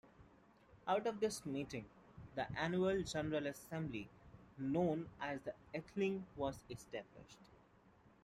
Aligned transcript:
Out 0.87 1.05
of 1.05 1.19
this 1.19 1.45
meeting, 1.45 1.85
the 2.33 2.51
annual 2.57 3.03
general 3.03 3.45
assembly 3.45 4.09
known 4.57 5.07
as 5.19 5.41
the 5.41 5.53
Althing 5.75 6.25
was 6.35 6.63
established. 6.71 7.37